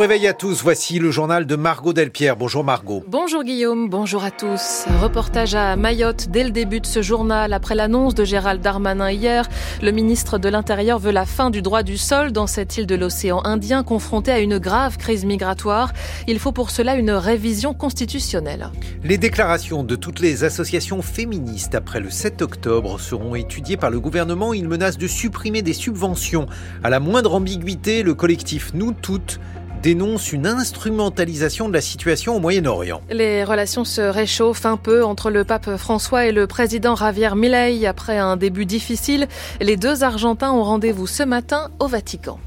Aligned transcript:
réveil 0.00 0.26
à 0.26 0.32
tous, 0.32 0.62
voici 0.62 0.98
le 0.98 1.10
journal 1.10 1.44
de 1.44 1.56
Margot 1.56 1.92
Delpierre. 1.92 2.34
Bonjour 2.34 2.64
Margot. 2.64 3.04
Bonjour 3.06 3.44
Guillaume, 3.44 3.90
bonjour 3.90 4.24
à 4.24 4.30
tous. 4.30 4.86
Reportage 5.02 5.54
à 5.54 5.76
Mayotte 5.76 6.28
dès 6.30 6.42
le 6.42 6.50
début 6.50 6.80
de 6.80 6.86
ce 6.86 7.02
journal. 7.02 7.52
Après 7.52 7.74
l'annonce 7.74 8.14
de 8.14 8.24
Gérald 8.24 8.62
Darmanin 8.62 9.10
hier, 9.10 9.46
le 9.82 9.90
ministre 9.90 10.38
de 10.38 10.48
l'Intérieur 10.48 10.98
veut 10.98 11.10
la 11.10 11.26
fin 11.26 11.50
du 11.50 11.60
droit 11.60 11.82
du 11.82 11.98
sol 11.98 12.32
dans 12.32 12.46
cette 12.46 12.78
île 12.78 12.86
de 12.86 12.94
l'océan 12.94 13.42
Indien 13.44 13.82
confrontée 13.82 14.32
à 14.32 14.38
une 14.38 14.56
grave 14.56 14.96
crise 14.96 15.26
migratoire. 15.26 15.92
Il 16.26 16.38
faut 16.38 16.52
pour 16.52 16.70
cela 16.70 16.94
une 16.94 17.10
révision 17.10 17.74
constitutionnelle. 17.74 18.70
Les 19.04 19.18
déclarations 19.18 19.84
de 19.84 19.96
toutes 19.96 20.20
les 20.20 20.44
associations 20.44 21.02
féministes 21.02 21.74
après 21.74 22.00
le 22.00 22.08
7 22.08 22.40
octobre 22.40 22.98
seront 22.98 23.34
étudiées 23.34 23.76
par 23.76 23.90
le 23.90 24.00
gouvernement. 24.00 24.54
Il 24.54 24.66
menace 24.66 24.96
de 24.96 25.06
supprimer 25.06 25.60
des 25.60 25.74
subventions. 25.74 26.46
À 26.82 26.88
la 26.88 27.00
moindre 27.00 27.34
ambiguïté, 27.34 28.02
le 28.02 28.14
collectif 28.14 28.70
Nous 28.72 28.92
Toutes 28.92 29.38
dénonce 29.82 30.32
une 30.32 30.46
instrumentalisation 30.46 31.68
de 31.68 31.74
la 31.74 31.80
situation 31.80 32.36
au 32.36 32.40
Moyen-Orient. 32.40 33.00
Les 33.10 33.44
relations 33.44 33.84
se 33.84 34.00
réchauffent 34.00 34.66
un 34.66 34.76
peu 34.76 35.04
entre 35.04 35.30
le 35.30 35.44
pape 35.44 35.76
François 35.76 36.26
et 36.26 36.32
le 36.32 36.46
président 36.46 36.96
Javier 36.96 37.34
Milei 37.34 37.86
après 37.86 38.18
un 38.18 38.36
début 38.36 38.66
difficile. 38.66 39.26
Les 39.60 39.76
deux 39.76 40.02
Argentins 40.02 40.52
ont 40.52 40.64
rendez-vous 40.64 41.06
ce 41.06 41.22
matin 41.22 41.70
au 41.78 41.86
Vatican. 41.86 42.38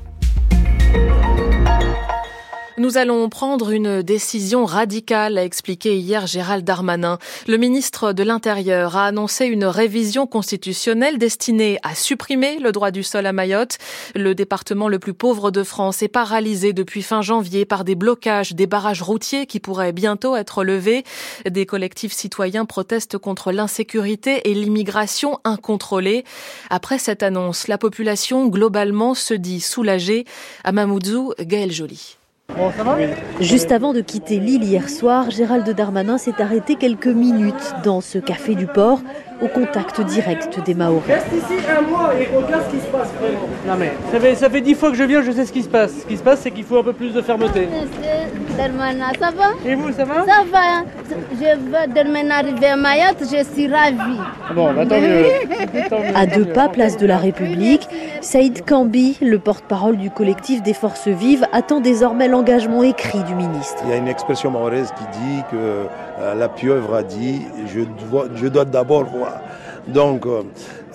Nous 2.79 2.97
allons 2.97 3.29
prendre 3.29 3.69
une 3.69 4.01
décision 4.01 4.65
radicale, 4.65 5.37
a 5.37 5.43
expliqué 5.43 5.95
hier 5.95 6.25
Gérald 6.25 6.65
Darmanin. 6.65 7.19
Le 7.47 7.57
ministre 7.57 8.13
de 8.13 8.23
l'Intérieur 8.23 8.97
a 8.97 9.05
annoncé 9.05 9.45
une 9.45 9.65
révision 9.65 10.25
constitutionnelle 10.25 11.19
destinée 11.19 11.77
à 11.83 11.93
supprimer 11.93 12.57
le 12.57 12.71
droit 12.71 12.89
du 12.89 13.03
sol 13.03 13.27
à 13.27 13.31
Mayotte. 13.31 13.77
Le 14.15 14.33
département 14.33 14.87
le 14.87 14.97
plus 14.97 15.13
pauvre 15.13 15.51
de 15.51 15.61
France 15.61 16.01
est 16.01 16.07
paralysé 16.07 16.73
depuis 16.73 17.03
fin 17.03 17.21
janvier 17.21 17.65
par 17.65 17.83
des 17.83 17.93
blocages 17.93 18.53
des 18.53 18.65
barrages 18.65 19.03
routiers 19.03 19.45
qui 19.45 19.59
pourraient 19.59 19.93
bientôt 19.93 20.35
être 20.35 20.63
levés. 20.63 21.03
Des 21.47 21.67
collectifs 21.67 22.13
citoyens 22.13 22.65
protestent 22.65 23.19
contre 23.19 23.51
l'insécurité 23.51 24.49
et 24.49 24.55
l'immigration 24.55 25.39
incontrôlée. 25.43 26.23
Après 26.71 26.97
cette 26.97 27.21
annonce, 27.21 27.67
la 27.67 27.77
population 27.77 28.47
globalement 28.47 29.13
se 29.13 29.35
dit 29.35 29.61
soulagée. 29.61 30.25
À 30.63 30.71
Gaël 30.71 31.71
Joly. 31.71 32.17
Juste 33.39 33.71
avant 33.71 33.93
de 33.93 34.01
quitter 34.01 34.39
l'île 34.39 34.63
hier 34.63 34.89
soir, 34.89 35.31
Gérald 35.31 35.67
Darmanin 35.69 36.17
s'est 36.17 36.41
arrêté 36.41 36.75
quelques 36.75 37.07
minutes 37.07 37.73
dans 37.83 38.01
ce 38.01 38.19
café 38.19 38.55
du 38.55 38.67
port 38.67 39.01
au 39.43 39.47
contact 39.47 40.01
direct 40.01 40.59
des 40.65 40.73
Maoris. 40.73 41.03
Reste 41.07 41.27
ici 41.33 41.59
un 41.69 41.81
mois 41.81 42.11
et 42.19 42.27
regarde 42.35 42.63
ce 42.69 42.75
qui 42.75 42.81
se 42.81 42.87
passe 42.87 43.09
vraiment. 43.19 43.47
Non 43.67 43.73
mais 43.77 43.91
ça 44.11 44.19
fait, 44.19 44.35
ça 44.35 44.49
fait 44.49 44.61
dix 44.61 44.73
fois 44.75 44.89
que 44.91 44.95
je 44.97 45.03
viens, 45.03 45.21
je 45.21 45.31
sais 45.31 45.45
ce 45.45 45.51
qui 45.51 45.61
se 45.63 45.69
passe. 45.69 45.91
Ce 46.01 46.05
qui 46.05 46.17
se 46.17 46.23
passe, 46.23 46.39
c'est 46.41 46.51
qu'il 46.51 46.63
faut 46.63 46.77
un 46.77 46.83
peu 46.83 46.93
plus 46.93 47.13
de 47.13 47.21
fermeté. 47.21 47.67
Darmanin, 48.57 49.11
ça 49.19 49.31
va? 49.31 49.51
Et 49.65 49.75
vous, 49.75 49.91
ça 49.91 50.05
va? 50.05 50.25
Ça 50.25 50.43
va. 50.51 50.83
Je 51.31 51.57
veux 51.57 51.93
Darmanin 51.93 52.31
arriver 52.31 52.67
à 52.67 52.75
Mayotte, 52.75 53.21
je 53.21 53.43
suis 53.53 53.67
ravie. 53.67 54.19
Bon, 54.53 54.73
bah 54.73 54.85
tant 54.85 54.99
mieux. 54.99 55.25
Tant 55.89 55.99
mieux, 55.99 56.15
À 56.15 56.25
deux 56.25 56.45
pas, 56.45 56.69
place 56.69 56.97
de 56.97 57.05
la 57.05 57.17
République, 57.17 57.87
Saïd 58.21 58.63
Kambi, 58.63 59.17
le 59.21 59.39
porte-parole 59.39 59.97
du 59.97 60.09
collectif 60.11 60.61
des 60.61 60.73
Forces 60.73 61.07
Vives, 61.07 61.47
attend 61.51 61.79
désormais 61.81 62.27
l'engagement 62.27 62.83
écrit 62.83 63.23
du 63.23 63.33
ministre. 63.35 63.81
Il 63.85 63.89
y 63.91 63.93
a 63.93 63.97
une 63.97 64.07
expression 64.07 64.51
mahoraise 64.51 64.93
qui 64.97 65.19
dit 65.19 65.43
que 65.51 65.87
la 66.19 66.49
pieuvre 66.49 66.93
a 66.95 67.03
dit 67.03 67.41
je 67.67 67.81
dois, 68.09 68.27
je 68.35 68.47
dois 68.47 68.65
d'abord 68.65 69.05
voir. 69.05 69.41
Donc, 69.87 70.25
euh, 70.25 70.43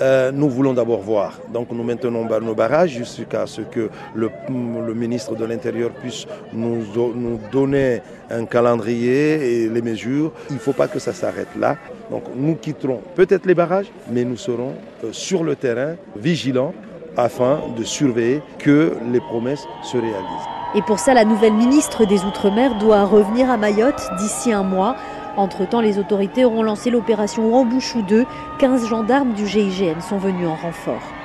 euh, 0.00 0.32
nous 0.32 0.48
voulons 0.48 0.72
d'abord 0.72 1.00
voir. 1.00 1.38
Donc, 1.52 1.70
nous 1.70 1.82
maintenons 1.84 2.24
nos 2.40 2.54
barrages 2.54 2.90
jusqu'à 2.92 3.46
ce 3.46 3.60
que 3.60 3.90
le, 4.14 4.30
le 4.48 4.94
ministre 4.94 5.34
de 5.36 5.44
l'Intérieur 5.44 5.90
puisse 5.90 6.26
nous, 6.54 6.82
do- 6.94 7.12
nous 7.14 7.38
donner 7.52 8.00
un 8.30 8.46
calendrier 8.46 9.64
et 9.64 9.68
les 9.68 9.82
mesures. 9.82 10.32
Il 10.48 10.54
ne 10.54 10.58
faut 10.60 10.72
pas 10.72 10.88
que 10.88 10.98
ça 10.98 11.12
s'arrête 11.12 11.54
là. 11.60 11.76
Donc, 12.10 12.22
nous 12.34 12.54
quitterons 12.54 13.02
peut-être 13.14 13.44
les 13.44 13.54
barrages, 13.54 13.92
mais 14.10 14.24
nous 14.24 14.38
serons 14.38 14.72
euh, 15.04 15.08
sur 15.12 15.44
le 15.44 15.54
terrain, 15.54 15.96
vigilants, 16.16 16.72
afin 17.14 17.60
de 17.76 17.84
surveiller 17.84 18.40
que 18.58 18.92
les 19.12 19.20
promesses 19.20 19.66
se 19.82 19.98
réalisent. 19.98 20.57
Et 20.74 20.82
pour 20.82 20.98
ça, 20.98 21.14
la 21.14 21.24
nouvelle 21.24 21.54
ministre 21.54 22.04
des 22.04 22.24
Outre-mer 22.24 22.74
doit 22.74 23.04
revenir 23.04 23.50
à 23.50 23.56
Mayotte 23.56 24.10
d'ici 24.18 24.52
un 24.52 24.62
mois. 24.62 24.96
Entre-temps, 25.36 25.80
les 25.80 25.98
autorités 25.98 26.44
auront 26.44 26.62
lancé 26.62 26.90
l'opération 26.90 27.50
Rambouchou 27.50 28.02
2. 28.02 28.26
15 28.58 28.86
gendarmes 28.86 29.32
du 29.32 29.46
GIGN 29.46 30.00
sont 30.00 30.18
venus 30.18 30.46
en 30.46 30.56
renfort. 30.56 31.17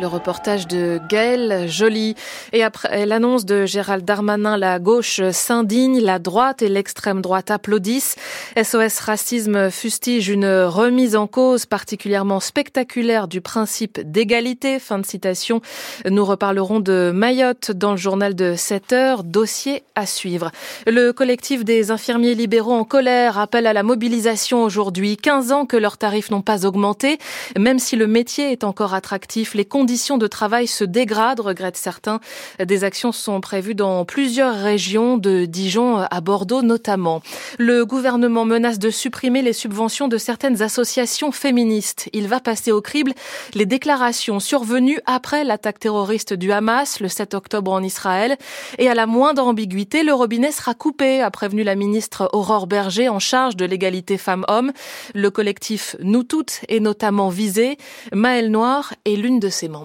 Le 0.00 0.06
reportage 0.06 0.66
de 0.66 0.98
Gaël 1.10 1.68
Joly. 1.68 2.14
Et 2.54 2.62
après 2.62 3.04
l'annonce 3.04 3.44
de 3.44 3.66
Gérald 3.66 4.02
Darmanin, 4.02 4.56
la 4.56 4.78
gauche 4.78 5.20
s'indigne, 5.30 6.00
la 6.00 6.18
droite 6.18 6.62
et 6.62 6.70
l'extrême 6.70 7.20
droite 7.20 7.50
applaudissent. 7.50 8.16
SOS 8.56 9.00
Racisme 9.00 9.70
fustige 9.70 10.30
une 10.30 10.46
remise 10.46 11.16
en 11.16 11.26
cause 11.26 11.66
particulièrement 11.66 12.40
spectaculaire 12.40 13.28
du 13.28 13.42
principe 13.42 14.00
d'égalité. 14.00 14.78
Fin 14.78 14.98
de 14.98 15.04
citation. 15.04 15.60
Nous 16.08 16.24
reparlerons 16.24 16.80
de 16.80 17.10
Mayotte 17.14 17.70
dans 17.70 17.90
le 17.90 17.98
journal 17.98 18.34
de 18.34 18.54
7 18.56 18.94
heures. 18.94 19.22
Dossier 19.22 19.82
à 19.96 20.06
suivre. 20.06 20.50
Le 20.86 21.12
collectif 21.12 21.62
des 21.62 21.90
infirmiers 21.90 22.34
libéraux 22.34 22.72
en 22.72 22.84
colère 22.84 23.38
appelle 23.38 23.66
à 23.66 23.74
la 23.74 23.82
mobilisation 23.82 24.64
aujourd'hui. 24.64 25.18
15 25.18 25.52
ans 25.52 25.66
que 25.66 25.76
leurs 25.76 25.98
tarifs 25.98 26.30
n'ont 26.30 26.40
pas 26.40 26.64
augmenté. 26.64 27.18
Même 27.58 27.78
si 27.78 27.96
le 27.96 28.06
métier 28.06 28.50
est 28.50 28.64
encore 28.64 28.94
attractif, 28.94 29.52
les 29.52 29.66
conditions 29.66 29.89
de 29.90 30.26
travail 30.28 30.68
se 30.68 30.84
dégradent, 30.84 31.40
regrettent 31.40 31.76
certains. 31.76 32.20
Des 32.64 32.84
actions 32.84 33.10
sont 33.10 33.40
prévues 33.40 33.74
dans 33.74 34.04
plusieurs 34.04 34.54
régions, 34.54 35.18
de 35.18 35.46
Dijon 35.46 35.96
à 35.98 36.20
Bordeaux 36.20 36.62
notamment. 36.62 37.22
Le 37.58 37.84
gouvernement 37.84 38.44
menace 38.44 38.78
de 38.78 38.90
supprimer 38.90 39.42
les 39.42 39.52
subventions 39.52 40.06
de 40.06 40.16
certaines 40.16 40.62
associations 40.62 41.32
féministes. 41.32 42.08
Il 42.12 42.28
va 42.28 42.38
passer 42.38 42.70
au 42.70 42.80
crible 42.80 43.12
les 43.54 43.66
déclarations 43.66 44.38
survenues 44.38 45.00
après 45.06 45.42
l'attaque 45.42 45.80
terroriste 45.80 46.34
du 46.34 46.52
Hamas 46.52 47.00
le 47.00 47.08
7 47.08 47.34
octobre 47.34 47.72
en 47.72 47.82
Israël. 47.82 48.36
Et 48.78 48.88
à 48.88 48.94
la 48.94 49.06
moindre 49.06 49.44
ambiguïté, 49.44 50.04
le 50.04 50.14
robinet 50.14 50.52
sera 50.52 50.74
coupé, 50.74 51.20
a 51.20 51.32
prévenu 51.32 51.64
la 51.64 51.74
ministre 51.74 52.30
Aurore 52.32 52.68
Berger 52.68 53.08
en 53.08 53.18
charge 53.18 53.56
de 53.56 53.64
l'égalité 53.64 54.18
femmes-hommes. 54.18 54.72
Le 55.14 55.30
collectif 55.30 55.96
Nous 56.00 56.22
Toutes 56.22 56.60
est 56.68 56.80
notamment 56.80 57.28
visé. 57.28 57.76
Maëlle 58.12 58.52
Noir 58.52 58.94
est 59.04 59.16
l'une 59.16 59.40
de 59.40 59.48
ses 59.48 59.68
membres. 59.68 59.79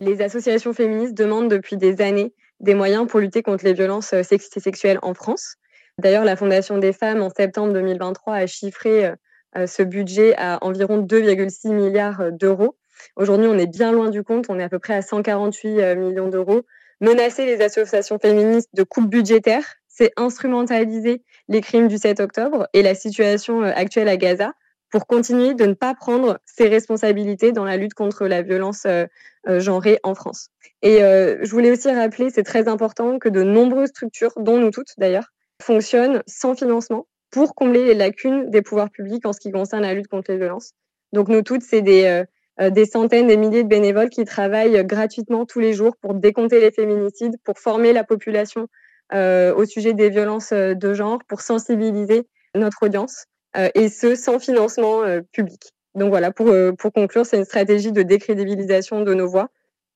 Les 0.00 0.22
associations 0.22 0.72
féministes 0.72 1.14
demandent 1.14 1.50
depuis 1.50 1.76
des 1.76 2.00
années 2.00 2.32
des 2.60 2.74
moyens 2.74 3.06
pour 3.06 3.20
lutter 3.20 3.42
contre 3.42 3.64
les 3.64 3.74
violences 3.74 4.12
euh, 4.14 4.22
sexistes 4.22 4.56
et 4.56 4.60
sexuelles 4.60 4.98
en 5.02 5.12
France. 5.12 5.56
D'ailleurs, 5.98 6.24
la 6.24 6.36
Fondation 6.36 6.78
des 6.78 6.92
femmes, 6.92 7.22
en 7.22 7.30
septembre 7.30 7.72
2023, 7.74 8.34
a 8.34 8.46
chiffré 8.46 9.12
euh, 9.56 9.66
ce 9.66 9.82
budget 9.82 10.34
à 10.36 10.58
environ 10.62 11.02
2,6 11.02 11.72
milliards 11.72 12.20
euh, 12.20 12.30
d'euros. 12.30 12.76
Aujourd'hui, 13.16 13.48
on 13.48 13.58
est 13.58 13.66
bien 13.66 13.92
loin 13.92 14.10
du 14.10 14.22
compte, 14.22 14.46
on 14.48 14.58
est 14.58 14.62
à 14.62 14.68
peu 14.68 14.78
près 14.78 14.94
à 14.94 15.02
148 15.02 15.80
euh, 15.80 15.96
millions 15.96 16.28
d'euros. 16.28 16.62
Menacer 17.00 17.46
les 17.46 17.60
associations 17.62 18.18
féministes 18.18 18.70
de 18.74 18.82
coupes 18.82 19.08
budgétaires, 19.08 19.64
c'est 19.88 20.12
instrumentaliser 20.16 21.22
les 21.48 21.60
crimes 21.60 21.88
du 21.88 21.98
7 21.98 22.20
octobre 22.20 22.68
et 22.72 22.82
la 22.82 22.94
situation 22.94 23.62
euh, 23.62 23.72
actuelle 23.74 24.08
à 24.08 24.16
Gaza 24.16 24.52
pour 24.90 25.06
continuer 25.06 25.54
de 25.54 25.66
ne 25.66 25.74
pas 25.74 25.94
prendre 25.94 26.38
ses 26.44 26.68
responsabilités 26.68 27.52
dans 27.52 27.64
la 27.64 27.76
lutte 27.76 27.94
contre 27.94 28.26
la 28.26 28.42
violence 28.42 28.84
euh, 28.86 29.06
euh, 29.48 29.60
genrée 29.60 29.98
en 30.02 30.14
France. 30.14 30.48
Et 30.82 31.02
euh, 31.02 31.38
je 31.42 31.50
voulais 31.50 31.70
aussi 31.72 31.90
rappeler, 31.90 32.30
c'est 32.30 32.42
très 32.42 32.68
important, 32.68 33.18
que 33.18 33.28
de 33.28 33.42
nombreuses 33.42 33.90
structures, 33.90 34.32
dont 34.36 34.58
nous 34.58 34.70
toutes 34.70 34.92
d'ailleurs, 34.98 35.32
fonctionnent 35.62 36.22
sans 36.26 36.54
financement 36.54 37.06
pour 37.30 37.54
combler 37.54 37.84
les 37.84 37.94
lacunes 37.94 38.50
des 38.50 38.62
pouvoirs 38.62 38.90
publics 38.90 39.26
en 39.26 39.32
ce 39.32 39.40
qui 39.40 39.50
concerne 39.50 39.82
la 39.82 39.94
lutte 39.94 40.08
contre 40.08 40.30
les 40.30 40.38
violences. 40.38 40.72
Donc 41.12 41.28
nous 41.28 41.42
toutes, 41.42 41.62
c'est 41.62 41.82
des, 41.82 42.04
euh, 42.04 42.24
euh, 42.60 42.70
des 42.70 42.86
centaines, 42.86 43.26
des 43.26 43.36
milliers 43.36 43.62
de 43.62 43.68
bénévoles 43.68 44.10
qui 44.10 44.24
travaillent 44.24 44.84
gratuitement 44.84 45.46
tous 45.46 45.60
les 45.60 45.72
jours 45.72 45.96
pour 46.00 46.14
décompter 46.14 46.60
les 46.60 46.70
féminicides, 46.70 47.36
pour 47.44 47.58
former 47.58 47.92
la 47.92 48.04
population 48.04 48.68
euh, 49.12 49.54
au 49.54 49.64
sujet 49.64 49.94
des 49.94 50.10
violences 50.10 50.52
de 50.52 50.94
genre, 50.94 51.18
pour 51.28 51.40
sensibiliser 51.40 52.26
notre 52.54 52.84
audience 52.84 53.26
et 53.74 53.88
ce 53.88 54.14
sans 54.14 54.38
financement 54.38 55.02
euh, 55.02 55.20
public. 55.32 55.72
Donc 55.94 56.10
voilà, 56.10 56.30
pour, 56.30 56.48
euh, 56.48 56.72
pour 56.72 56.92
conclure, 56.92 57.24
c'est 57.24 57.38
une 57.38 57.44
stratégie 57.44 57.92
de 57.92 58.02
décrédibilisation 58.02 59.02
de 59.02 59.14
nos 59.14 59.26
voix 59.26 59.48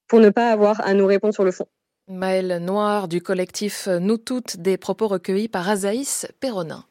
pour 0.08 0.20
ne 0.20 0.30
pas 0.30 0.50
avoir 0.50 0.80
à 0.80 0.94
nous 0.94 1.06
répondre 1.06 1.34
sur 1.34 1.44
le 1.44 1.52
fond. 1.52 1.66
Maëlle 2.08 2.58
Noir 2.58 3.06
du 3.06 3.20
collectif 3.20 3.86
Nous 3.86 4.16
Toutes, 4.16 4.56
des 4.56 4.76
propos 4.76 5.06
recueillis 5.06 5.48
par 5.48 5.68
Azaïs 5.68 6.26
Perronin. 6.40 6.84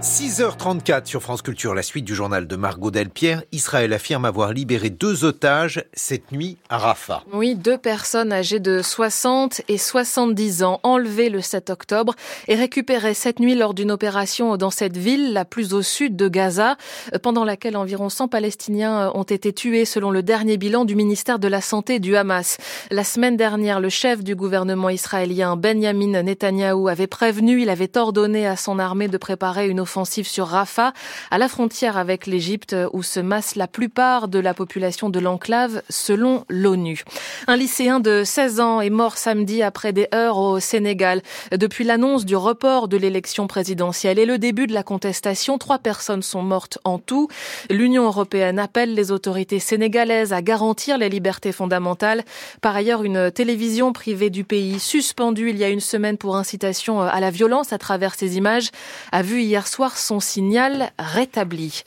6h34 0.00 1.04
sur 1.04 1.20
France 1.20 1.42
Culture, 1.42 1.74
la 1.74 1.82
suite 1.82 2.06
du 2.06 2.14
journal 2.14 2.46
de 2.46 2.56
Margot 2.56 2.90
Delpierre. 2.90 3.42
Israël 3.52 3.92
affirme 3.92 4.24
avoir 4.24 4.54
libéré 4.54 4.88
deux 4.88 5.26
otages 5.26 5.84
cette 5.92 6.32
nuit 6.32 6.56
à 6.70 6.78
Rafah. 6.78 7.22
Oui, 7.34 7.54
deux 7.54 7.76
personnes 7.76 8.32
âgées 8.32 8.60
de 8.60 8.80
60 8.80 9.60
et 9.68 9.76
70 9.76 10.62
ans 10.62 10.80
enlevées 10.84 11.28
le 11.28 11.42
7 11.42 11.68
octobre 11.68 12.14
et 12.48 12.54
récupérées 12.54 13.12
cette 13.12 13.40
nuit 13.40 13.54
lors 13.54 13.74
d'une 13.74 13.90
opération 13.90 14.56
dans 14.56 14.70
cette 14.70 14.96
ville 14.96 15.34
la 15.34 15.44
plus 15.44 15.74
au 15.74 15.82
sud 15.82 16.16
de 16.16 16.28
Gaza, 16.28 16.78
pendant 17.22 17.44
laquelle 17.44 17.76
environ 17.76 18.08
100 18.08 18.28
Palestiniens 18.28 19.12
ont 19.14 19.24
été 19.24 19.52
tués 19.52 19.84
selon 19.84 20.10
le 20.10 20.22
dernier 20.22 20.56
bilan 20.56 20.86
du 20.86 20.94
ministère 20.94 21.38
de 21.38 21.48
la 21.48 21.60
Santé 21.60 21.98
du 21.98 22.16
Hamas. 22.16 22.56
La 22.90 23.04
semaine 23.04 23.36
dernière, 23.36 23.80
le 23.80 23.90
chef 23.90 24.24
du 24.24 24.34
gouvernement 24.34 24.88
israélien, 24.88 25.56
Benjamin 25.56 26.22
Netanyahou, 26.22 26.88
avait 26.88 27.06
prévenu, 27.06 27.60
il 27.60 27.68
avait 27.68 27.98
ordonné 27.98 28.46
à 28.46 28.56
son 28.56 28.78
armée 28.78 29.08
de 29.08 29.18
préparer 29.18 29.68
une 29.68 29.80
offensive 29.80 29.89
sur 30.24 30.46
Rafah, 30.46 30.92
à 31.30 31.38
la 31.38 31.48
frontière 31.48 31.96
avec 31.96 32.26
l'Égypte, 32.26 32.76
où 32.92 33.02
se 33.02 33.20
masse 33.20 33.56
la 33.56 33.66
plupart 33.66 34.28
de 34.28 34.38
la 34.38 34.54
population 34.54 35.10
de 35.10 35.18
l'enclave, 35.18 35.82
selon 35.88 36.44
l'ONU. 36.48 37.02
Un 37.48 37.56
lycéen 37.56 38.00
de 38.00 38.22
16 38.24 38.60
ans 38.60 38.80
est 38.80 38.90
mort 38.90 39.18
samedi 39.18 39.62
après 39.62 39.92
des 39.92 40.08
heures 40.14 40.38
au 40.38 40.60
Sénégal. 40.60 41.22
Depuis 41.52 41.84
l'annonce 41.84 42.24
du 42.24 42.36
report 42.36 42.88
de 42.88 42.96
l'élection 42.96 43.46
présidentielle 43.46 44.18
et 44.18 44.26
le 44.26 44.38
début 44.38 44.66
de 44.66 44.72
la 44.72 44.82
contestation, 44.82 45.58
trois 45.58 45.78
personnes 45.78 46.22
sont 46.22 46.42
mortes 46.42 46.78
en 46.84 46.98
tout. 46.98 47.28
L'Union 47.68 48.04
européenne 48.04 48.58
appelle 48.58 48.94
les 48.94 49.10
autorités 49.10 49.58
sénégalaises 49.58 50.32
à 50.32 50.40
garantir 50.40 50.98
les 50.98 51.08
libertés 51.08 51.52
fondamentales. 51.52 52.22
Par 52.60 52.76
ailleurs, 52.76 53.02
une 53.02 53.30
télévision 53.30 53.92
privée 53.92 54.30
du 54.30 54.44
pays, 54.44 54.78
suspendue 54.78 55.50
il 55.50 55.58
y 55.58 55.64
a 55.64 55.68
une 55.68 55.80
semaine 55.80 56.16
pour 56.16 56.36
incitation 56.36 57.00
à 57.00 57.20
la 57.20 57.30
violence 57.30 57.72
à 57.72 57.78
travers 57.78 58.14
ces 58.14 58.36
images, 58.36 58.70
a 59.12 59.22
vu 59.22 59.42
hier 59.42 59.66
son 59.88 60.20
signal 60.20 60.92
rétabli. 60.98 61.82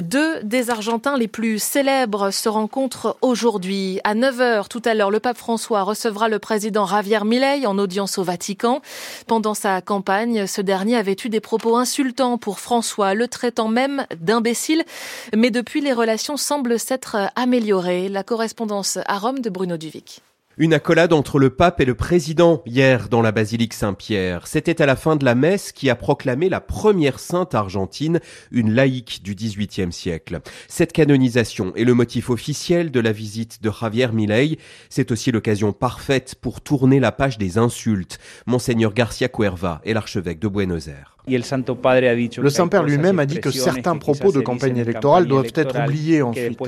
Deux 0.00 0.42
des 0.42 0.70
Argentins 0.70 1.16
les 1.16 1.28
plus 1.28 1.58
célèbres 1.58 2.30
se 2.30 2.48
rencontrent 2.48 3.16
aujourd'hui. 3.22 4.00
À 4.04 4.14
9h 4.14 4.68
tout 4.68 4.82
à 4.84 4.94
l'heure, 4.94 5.10
le 5.10 5.20
pape 5.20 5.38
François 5.38 5.82
recevra 5.82 6.28
le 6.28 6.38
président 6.38 6.86
Javier 6.86 7.24
Milei 7.24 7.66
en 7.66 7.78
audience 7.78 8.18
au 8.18 8.22
Vatican. 8.22 8.82
Pendant 9.26 9.54
sa 9.54 9.80
campagne, 9.80 10.46
ce 10.46 10.60
dernier 10.60 10.96
avait 10.96 11.16
eu 11.24 11.28
des 11.28 11.40
propos 11.40 11.76
insultants 11.76 12.38
pour 12.38 12.60
François, 12.60 13.14
le 13.14 13.28
traitant 13.28 13.68
même 13.68 14.06
d'imbécile. 14.20 14.84
Mais 15.34 15.50
depuis, 15.50 15.80
les 15.80 15.92
relations 15.92 16.36
semblent 16.36 16.78
s'être 16.78 17.16
améliorées. 17.36 18.08
La 18.08 18.22
correspondance 18.22 18.98
à 19.06 19.18
Rome 19.18 19.40
de 19.40 19.50
Bruno 19.50 19.76
Duvic. 19.76 20.22
Une 20.60 20.74
accolade 20.74 21.12
entre 21.12 21.38
le 21.38 21.50
pape 21.50 21.80
et 21.80 21.84
le 21.84 21.94
président 21.94 22.62
hier 22.66 23.08
dans 23.08 23.22
la 23.22 23.30
basilique 23.30 23.74
Saint-Pierre. 23.74 24.48
C'était 24.48 24.82
à 24.82 24.86
la 24.86 24.96
fin 24.96 25.14
de 25.14 25.24
la 25.24 25.36
messe 25.36 25.70
qui 25.70 25.88
a 25.88 25.94
proclamé 25.94 26.48
la 26.48 26.60
première 26.60 27.20
sainte 27.20 27.54
argentine, 27.54 28.18
une 28.50 28.72
laïque 28.72 29.22
du 29.22 29.36
XVIIIe 29.36 29.92
siècle. 29.92 30.40
Cette 30.66 30.92
canonisation 30.92 31.72
est 31.76 31.84
le 31.84 31.94
motif 31.94 32.28
officiel 32.28 32.90
de 32.90 32.98
la 32.98 33.12
visite 33.12 33.62
de 33.62 33.70
Javier 33.70 34.08
Milei. 34.08 34.58
C'est 34.90 35.12
aussi 35.12 35.30
l'occasion 35.30 35.72
parfaite 35.72 36.34
pour 36.34 36.60
tourner 36.60 36.98
la 36.98 37.12
page 37.12 37.38
des 37.38 37.56
insultes. 37.56 38.18
Monseigneur 38.46 38.92
Garcia 38.92 39.28
Cuerva 39.28 39.80
est 39.84 39.94
l'archevêque 39.94 40.40
de 40.40 40.48
Buenos 40.48 40.88
Aires. 40.88 41.17
Le 41.28 42.50
Saint-Père 42.50 42.82
lui-même 42.82 43.18
a 43.18 43.26
dit 43.26 43.40
que 43.40 43.50
certains 43.50 43.96
propos 43.96 44.32
de 44.32 44.40
campagne 44.40 44.76
électorale 44.78 45.26
doivent 45.26 45.52
être 45.54 45.82
oubliés 45.82 46.22
ensuite. 46.22 46.58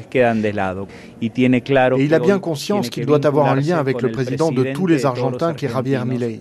Et 1.23 2.05
il 2.05 2.15
a 2.15 2.19
bien 2.19 2.39
conscience 2.39 2.91
qu'il 2.91 3.07
doit 3.07 3.27
avoir 3.27 3.47
un 3.49 3.57
lien 3.57 3.79
avec 3.79 4.03
le 4.03 4.11
président 4.11 4.53
de 4.53 4.73
tous 4.73 4.87
les 4.87 5.07
Argentins 5.07 5.55
qui 5.55 5.67
est 5.67 5.69
Javier 5.69 6.01
Milei. 6.05 6.41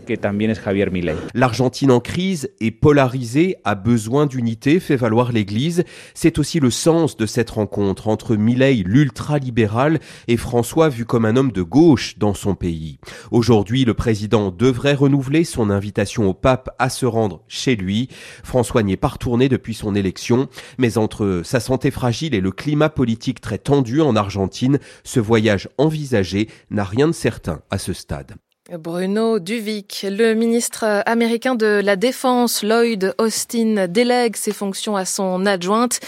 L'Argentine 1.33 1.91
en 1.91 1.99
crise 1.99 2.49
et 2.59 2.71
polarisée 2.71 3.55
a 3.63 3.75
besoin 3.75 4.25
d'unité, 4.25 4.79
fait 4.79 4.95
valoir 4.95 5.31
l'Église. 5.31 5.83
C'est 6.13 6.39
aussi 6.39 6.59
le 6.59 6.71
sens 6.71 7.17
de 7.17 7.25
cette 7.25 7.49
rencontre 7.49 8.07
entre 8.07 8.35
Milei, 8.35 8.83
l'ultralibéral, 8.85 9.99
et 10.27 10.37
François 10.37 10.89
vu 10.89 11.05
comme 11.05 11.25
un 11.25 11.35
homme 11.35 11.51
de 11.51 11.61
gauche 11.61 12.17
dans 12.17 12.33
son 12.33 12.55
pays. 12.55 12.99
Aujourd'hui, 13.31 13.85
le 13.85 13.93
président 13.93 14.51
devrait 14.51 14.93
renouveler 14.93 15.43
son 15.43 15.69
invitation 15.69 16.27
au 16.27 16.33
pape 16.33 16.69
à 16.79 16.89
se 16.89 17.05
rendre 17.05 17.41
chez 17.47 17.75
lui. 17.75 18.08
François 18.43 18.83
n'y 18.83 18.93
est 18.93 18.97
pas 18.97 19.07
retourné 19.07 19.49
depuis 19.49 19.73
son 19.73 19.95
élection, 19.95 20.49
mais 20.77 20.97
entre 20.97 21.41
sa 21.43 21.59
santé 21.59 21.91
fragile 21.91 22.33
et 22.33 22.41
le 22.41 22.51
climat 22.51 22.89
politique 22.89 23.41
très 23.41 23.57
tendu 23.57 24.01
en 24.01 24.15
Argentine, 24.15 24.79
ce 25.03 25.19
voyage 25.19 25.69
envisagé 25.77 26.49
n'a 26.69 26.83
rien 26.83 27.07
de 27.07 27.13
certain 27.13 27.61
à 27.69 27.77
ce 27.77 27.93
stade. 27.93 28.35
Bruno 28.77 29.39
Duvic, 29.39 30.05
le 30.07 30.35
ministre 30.35 31.01
américain 31.07 31.55
de 31.55 31.81
la 31.83 31.95
Défense, 31.95 32.61
Lloyd 32.61 33.15
Austin, 33.17 33.87
délègue 33.87 34.35
ses 34.35 34.51
fonctions 34.51 34.95
à 34.95 35.05
son 35.05 35.47
adjointe. 35.47 35.99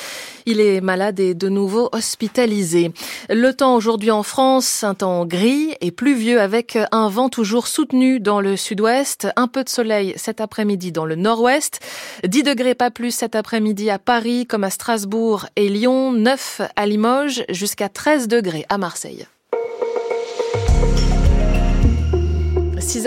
Il 0.46 0.60
est 0.60 0.80
malade 0.80 1.20
et 1.20 1.34
de 1.34 1.50
nouveau 1.50 1.90
hospitalisé. 1.92 2.92
Le 3.30 3.52
temps 3.54 3.76
aujourd'hui 3.76 4.12
en 4.12 4.22
France, 4.22 4.84
un 4.84 4.94
temps 4.94 5.26
gris 5.26 5.74
et 5.82 5.90
pluvieux 5.90 6.40
avec 6.40 6.78
un 6.92 7.10
vent 7.10 7.30
toujours 7.30 7.66
soutenu 7.66 8.20
dans 8.20 8.42
le 8.42 8.56
sud-ouest, 8.56 9.28
un 9.36 9.48
peu 9.48 9.64
de 9.64 9.70
soleil 9.70 10.14
cet 10.16 10.40
après-midi 10.40 10.92
dans 10.92 11.06
le 11.06 11.16
nord-ouest, 11.16 11.80
10 12.28 12.44
degrés 12.44 12.76
pas 12.76 12.92
plus 12.92 13.12
cet 13.12 13.36
après-midi 13.36 13.90
à 13.90 13.98
Paris 13.98 14.46
comme 14.46 14.64
à 14.64 14.70
Strasbourg 14.70 15.48
et 15.56 15.68
Lyon, 15.68 16.12
9 16.12 16.62
à 16.76 16.86
Limoges, 16.86 17.44
jusqu'à 17.50 17.90
13 17.90 18.28
degrés 18.28 18.66
à 18.70 18.78
Marseille. 18.78 19.26